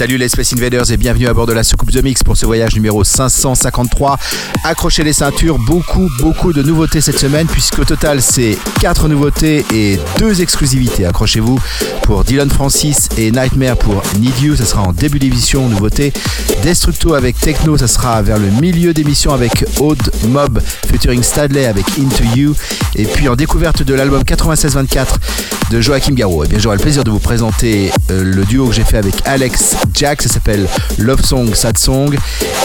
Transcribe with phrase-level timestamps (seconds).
[0.00, 2.46] Salut les Space Invaders et bienvenue à bord de la soucoupe The Mix pour ce
[2.46, 4.18] voyage numéro 553.
[4.64, 10.00] Accrochez les ceintures, beaucoup, beaucoup de nouveautés cette semaine puisqu'au total c'est 4 nouveautés et
[10.18, 11.04] 2 exclusivités.
[11.04, 11.60] Accrochez-vous
[12.04, 16.14] pour Dylan Francis et Nightmare pour Need You, ça sera en début d'émission, nouveauté.
[16.62, 21.84] Destructo avec Techno, ça sera vers le milieu d'émission avec Odd Mob featuring Stadley avec
[21.98, 22.54] Into You.
[22.96, 25.20] Et puis en découverte de l'album 9624
[25.70, 26.44] de Joachim Garraud.
[26.44, 29.14] Et bien j'aurai le plaisir de vous présenter euh, le duo que j'ai fait avec
[29.24, 30.66] Alex Jack, ça s'appelle
[30.98, 32.16] Love Song, Sad Song.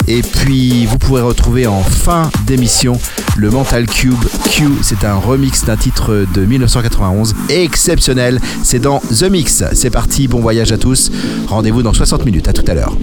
[0.08, 2.98] Et puis vous pourrez retrouver en fin d'émission
[3.36, 4.68] le Mental Cube Q.
[4.82, 8.40] C'est un remix d'un titre de 1991 exceptionnel.
[8.62, 9.64] C'est dans The Mix.
[9.72, 11.10] C'est parti, bon voyage à tous.
[11.48, 12.48] Rendez-vous dans 60 minutes.
[12.48, 12.96] À tout à l'heure.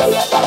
[0.00, 0.40] Bye.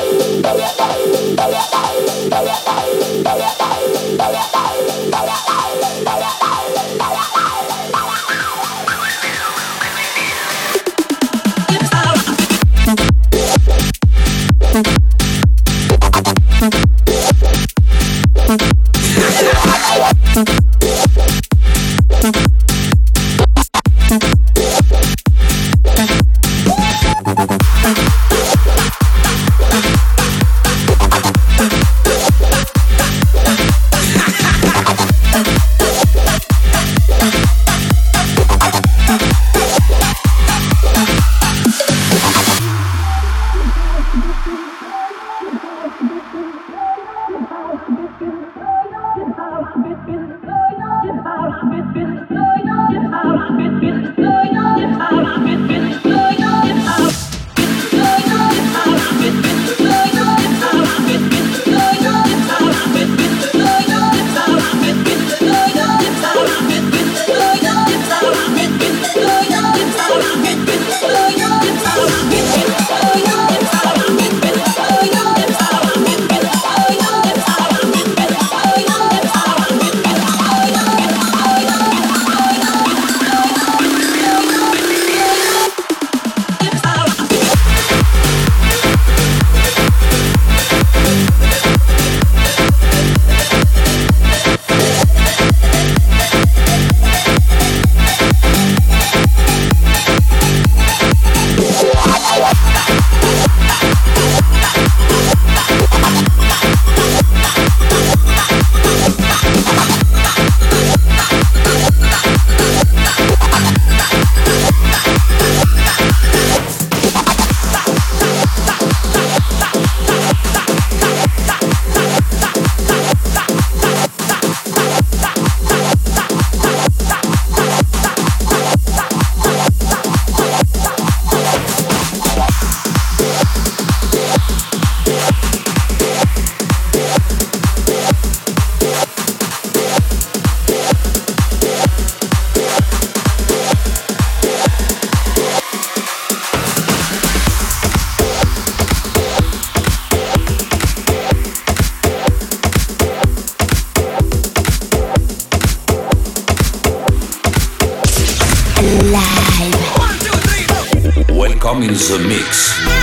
[161.73, 163.02] Promise Mix.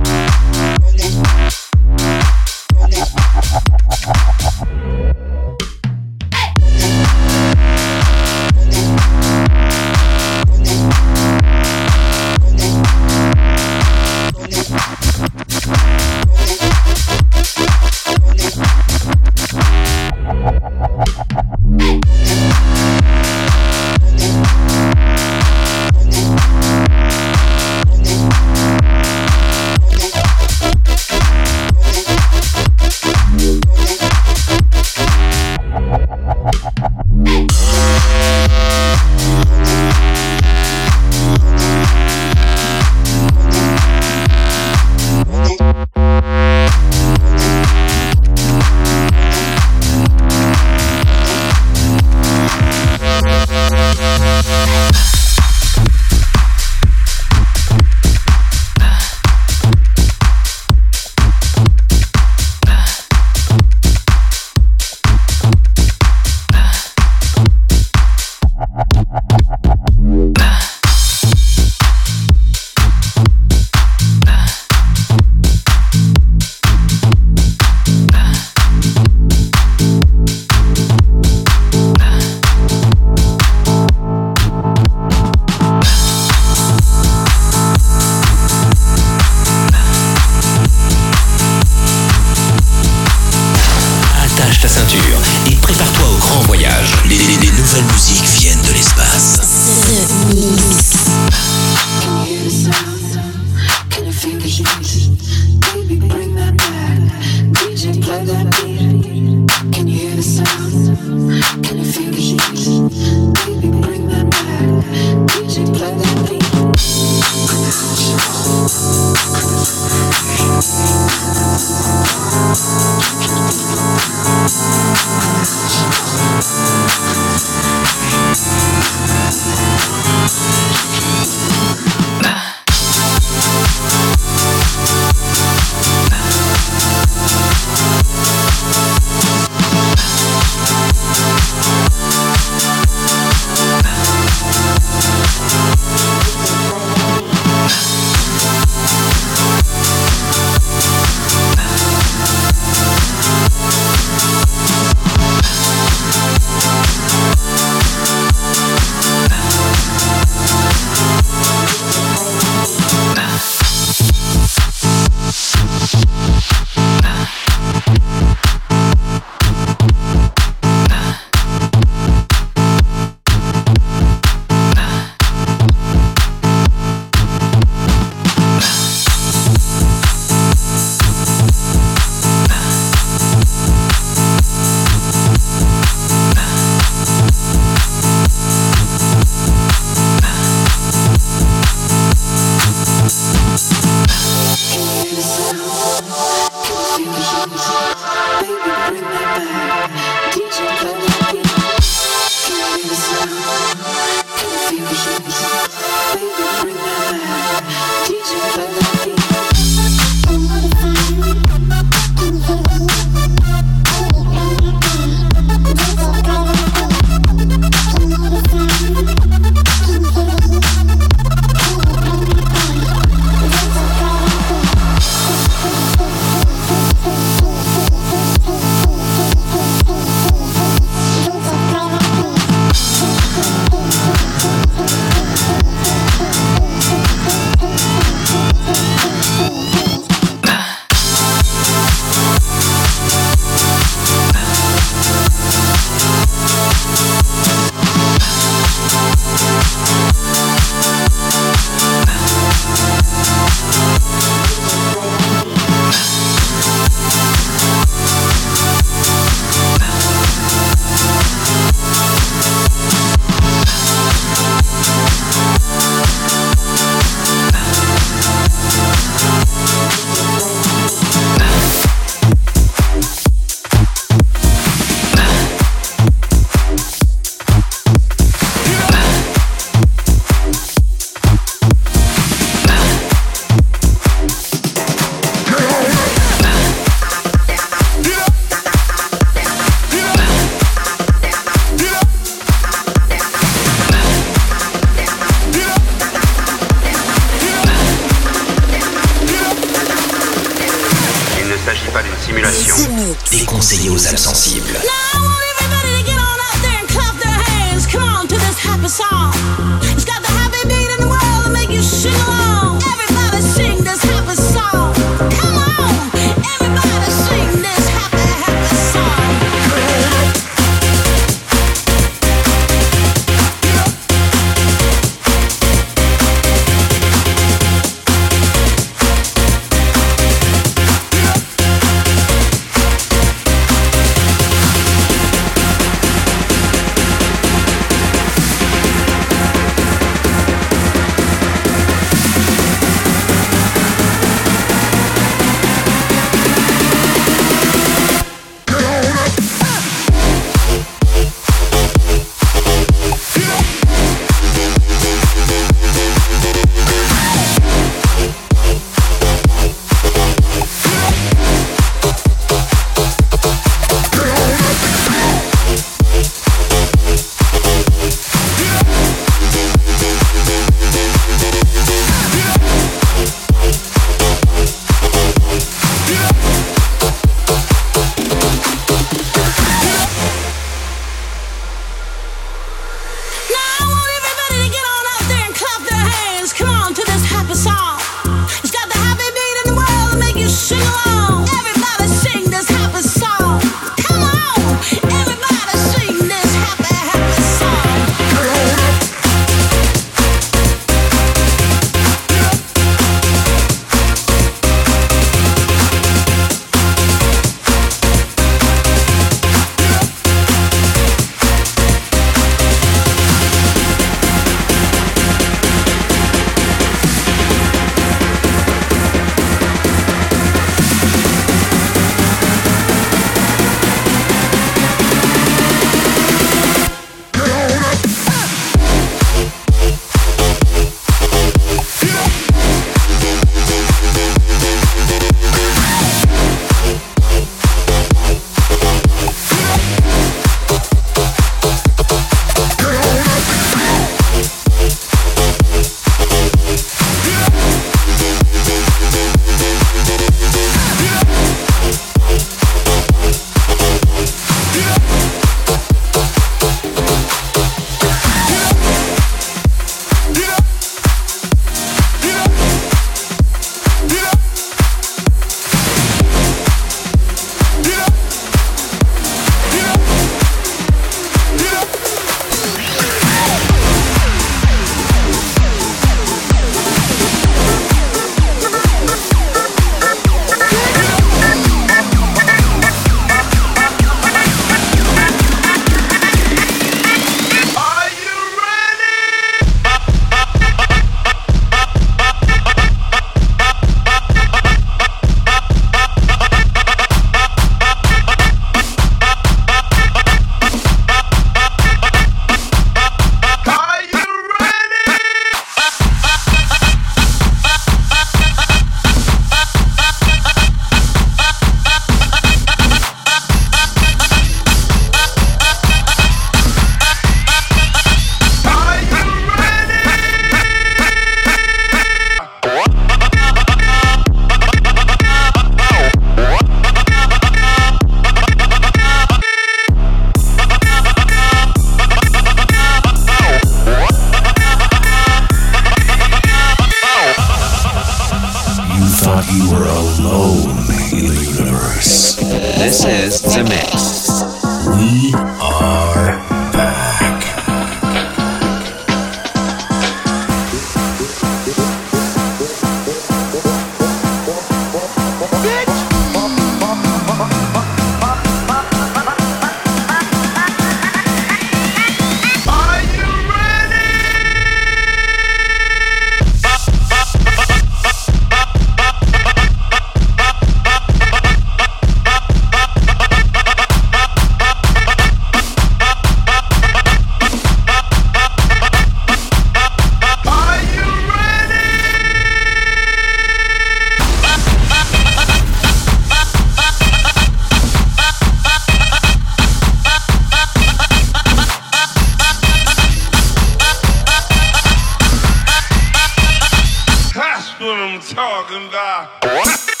[597.81, 600.00] what I'm talking about.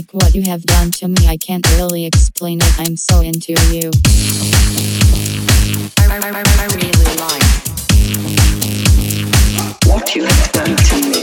[0.00, 1.26] Like what you have done to me.
[1.26, 2.72] I can't really explain it.
[2.78, 3.90] I'm so into you.
[5.98, 7.42] I, I, I, I really like
[9.84, 11.22] what you have done to me.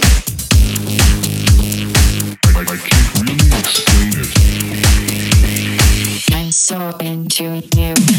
[2.53, 4.29] I, I can't really explain it.
[6.35, 8.16] I'm so into you.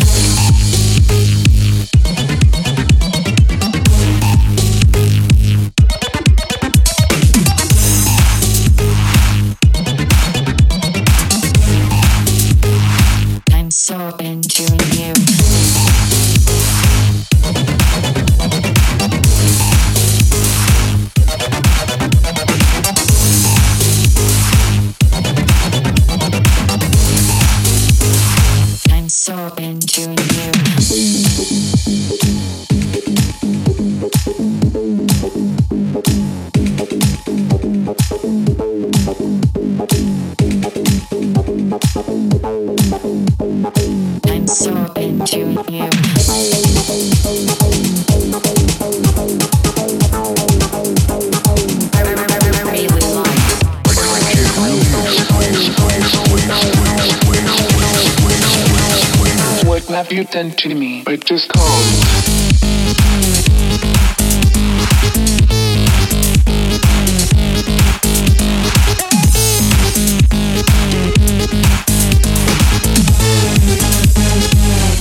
[60.19, 61.03] You done to me?
[61.05, 61.63] But just call.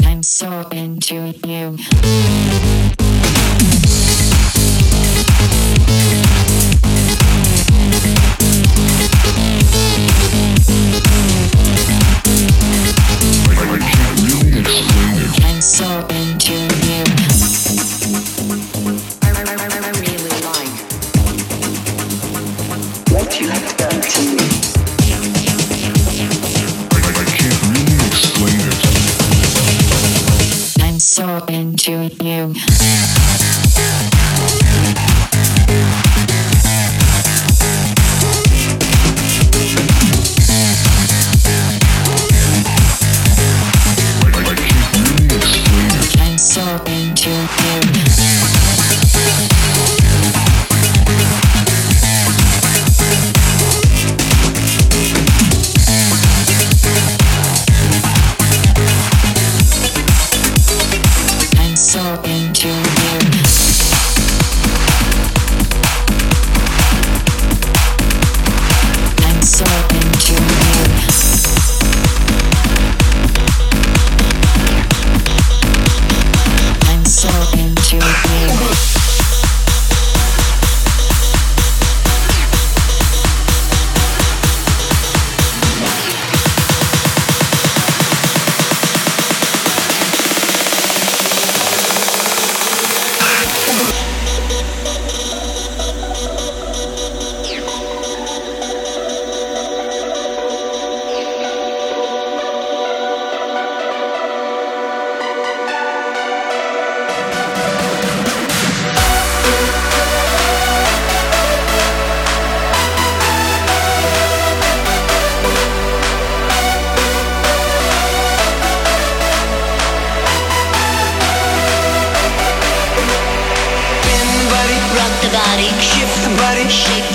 [0.05, 2.76] I'm so into you.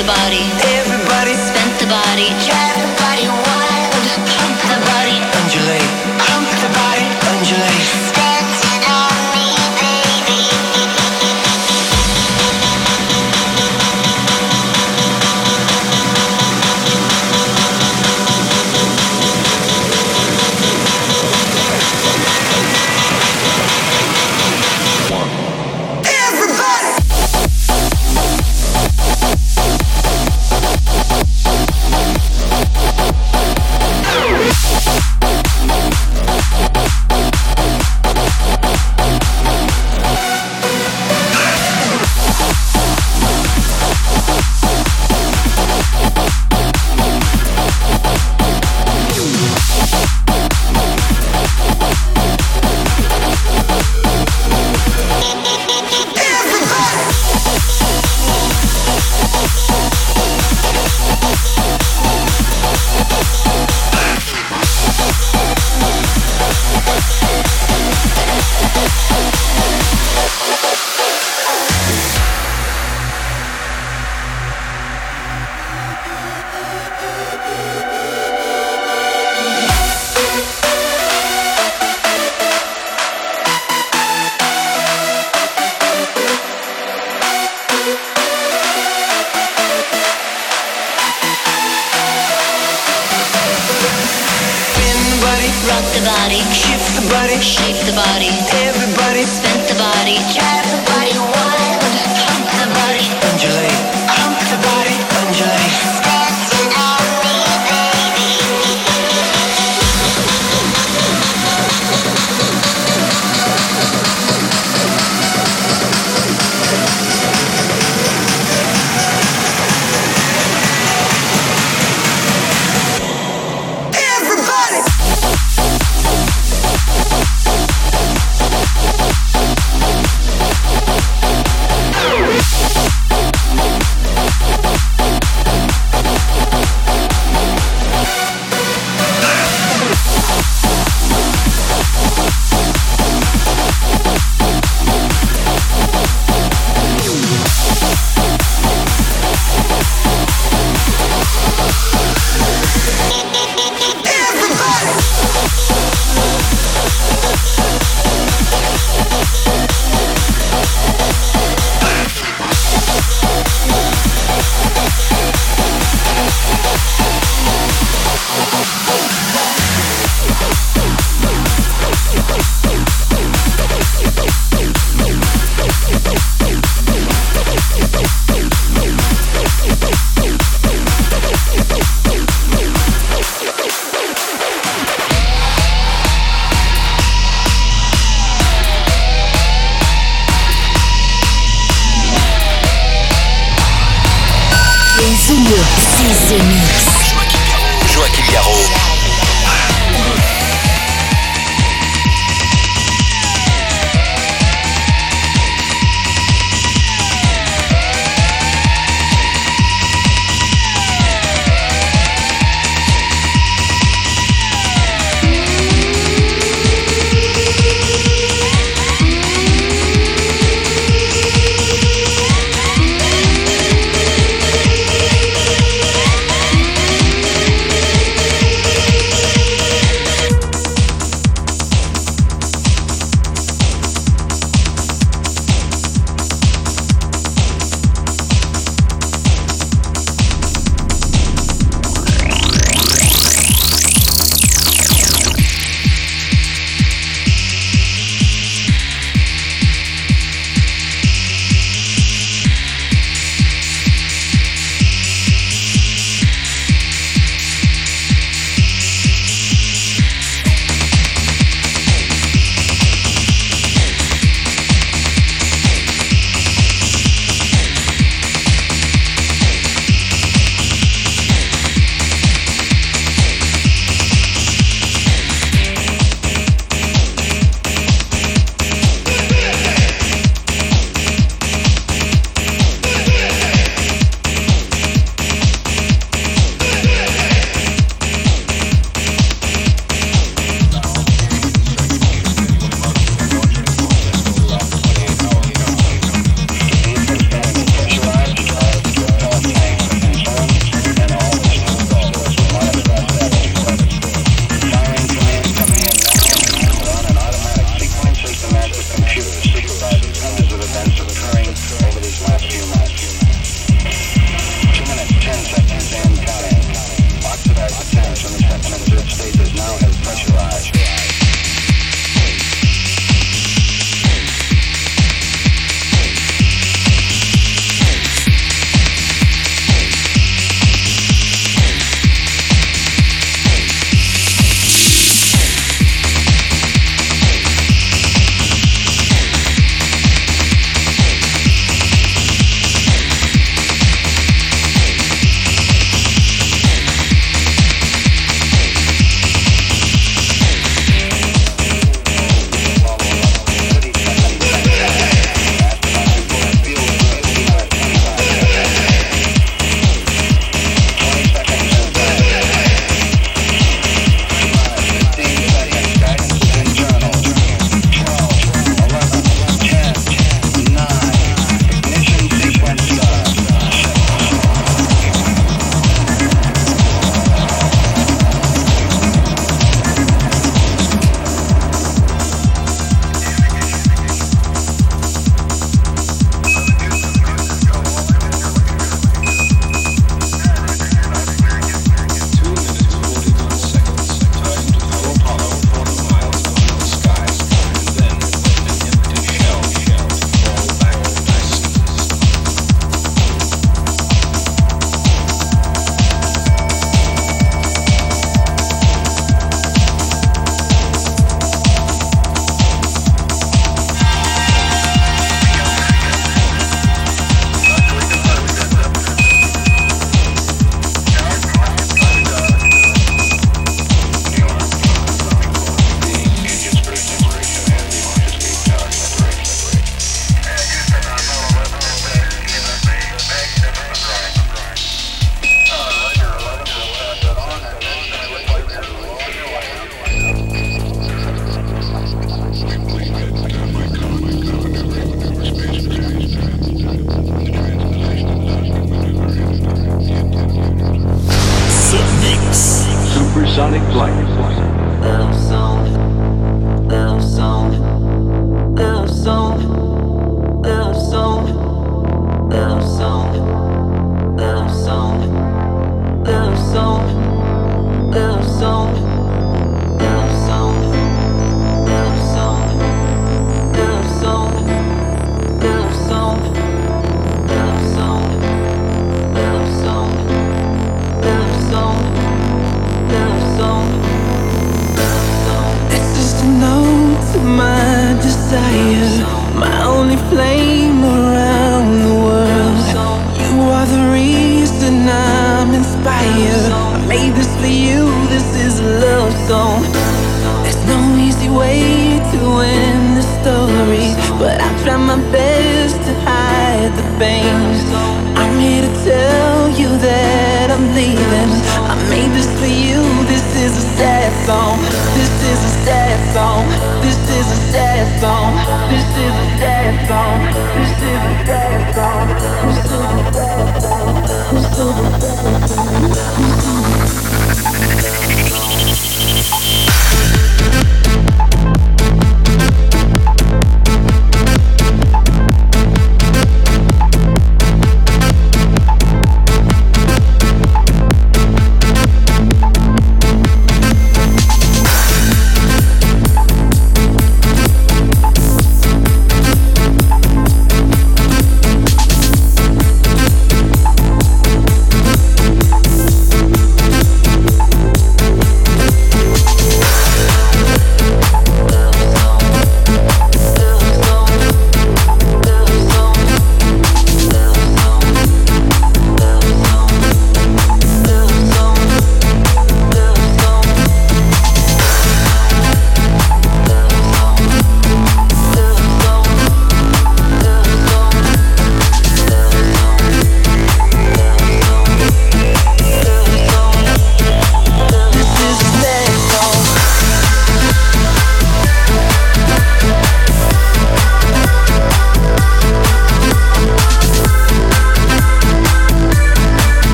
[0.00, 0.69] the body.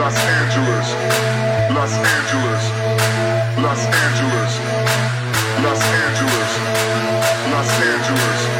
[0.00, 0.96] Los Angeles,
[1.74, 2.62] Los Angeles,
[3.58, 4.52] Los Angeles,
[5.62, 7.00] Los Angeles, Los Angeles.
[7.50, 8.59] Los Angeles.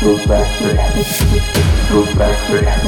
[0.00, 0.76] Go back there.
[1.90, 2.78] Go back there.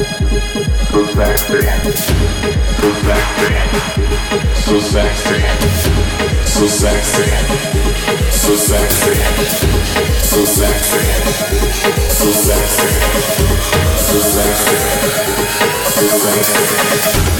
[4.54, 5.40] So sexy.
[6.46, 7.26] So sexy.
[8.30, 9.14] So sexy.
[10.22, 11.02] So sexy.
[12.10, 12.90] So sexy.
[13.98, 14.78] So sexy.
[15.90, 17.39] So sexy.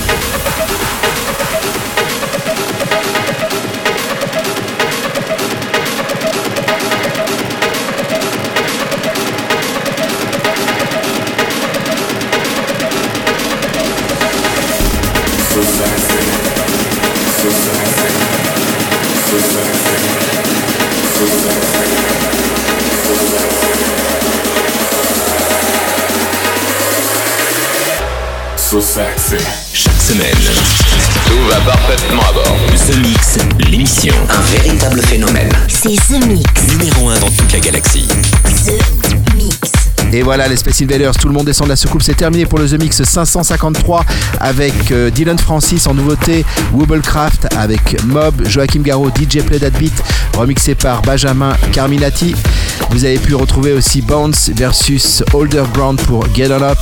[29.31, 30.35] Chaque semaine,
[31.27, 32.57] tout va parfaitement à bord.
[32.75, 34.13] The Mix, l'émission.
[34.29, 35.49] Un véritable phénomène.
[35.69, 36.43] C'est The Mix.
[36.73, 38.09] Numéro 1 dans toute la galaxie.
[38.67, 39.57] The Mix.
[40.13, 42.03] Et voilà, les Space Invaders, tout le monde descend de la soucoupe.
[42.03, 44.05] C'est terminé pour le The Mix 553
[44.41, 50.03] avec euh, Dylan Francis en nouveauté, Wobblecraft avec Mob, Joachim Garraud, DJ Play That Beat,
[50.37, 52.35] remixé par Benjamin Carminati.
[52.91, 56.79] Vous avez pu retrouver aussi Bounce versus Older Ground pour Get On Up.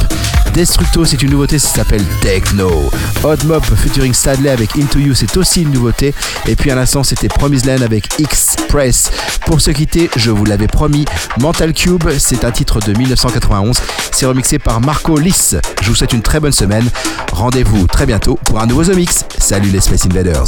[0.53, 2.91] Destructo, c'est une nouveauté, ça s'appelle Techno.
[3.23, 6.15] Odd Mob featuring Stadley avec Into You, c'est aussi une nouveauté.
[6.47, 9.11] Et puis à l'instant, c'était Promised Land avec Express.
[9.47, 11.05] Pour se quitter, je vous l'avais promis,
[11.41, 13.79] Mental Cube, c'est un titre de 1991.
[14.13, 15.57] C'est remixé par Marco Liss.
[15.83, 16.89] Je vous souhaite une très bonne semaine.
[17.33, 19.25] Rendez-vous très bientôt pour un nouveau The Mix.
[19.39, 20.47] Salut les Space Invaders.